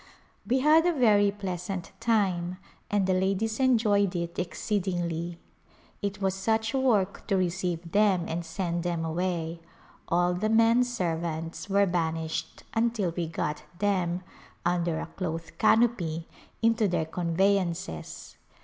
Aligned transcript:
We 0.47 0.61
had 0.61 0.87
a 0.87 0.93
very 0.93 1.29
pleasant 1.29 1.91
time 1.99 2.57
and 2.89 3.05
the 3.05 3.13
ladies 3.13 3.59
enjoyed 3.59 4.15
it 4.15 4.39
exceed 4.39 4.85
ingly. 4.85 5.37
It 6.01 6.19
was 6.19 6.33
such 6.33 6.73
work 6.73 7.27
to 7.27 7.37
receive 7.37 7.91
them 7.91 8.25
and 8.27 8.43
send 8.43 8.81
them 8.81 9.05
away; 9.05 9.59
all 10.07 10.33
the 10.33 10.49
men 10.49 10.83
servants 10.85 11.69
were 11.69 11.85
banished 11.85 12.63
until 12.73 13.11
we 13.15 13.27
got 13.27 13.61
them— 13.77 14.23
under 14.65 14.99
a 14.99 15.05
cloth 15.05 15.55
canopy— 15.59 16.27
into 16.63 16.87
their 16.87 17.05
convey 17.05 17.57
ances. 17.63 18.37